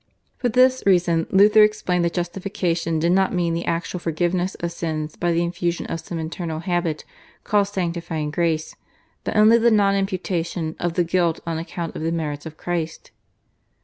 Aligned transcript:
For 0.35 0.49
this 0.49 0.81
reason 0.83 1.27
Luther 1.29 1.61
explained 1.61 2.03
that 2.05 2.13
justification 2.15 2.97
did 2.97 3.11
not 3.11 3.35
mean 3.35 3.53
the 3.53 3.67
actual 3.67 3.99
forgiveness 3.99 4.55
of 4.55 4.71
sin 4.71 5.07
by 5.19 5.31
the 5.31 5.43
infusion 5.43 5.85
of 5.85 5.99
some 5.99 6.17
internal 6.17 6.61
habit 6.61 7.05
called 7.43 7.67
sanctifying 7.67 8.31
grace, 8.31 8.75
but 9.23 9.35
only 9.37 9.59
the 9.59 9.69
non 9.69 9.93
imputation 9.95 10.75
of 10.79 10.95
the 10.95 11.03
guilt 11.03 11.39
on 11.45 11.59
account 11.59 11.95
of 11.95 12.01
the 12.01 12.11
merits 12.11 12.47
of 12.47 12.57
Christ. 12.57 13.11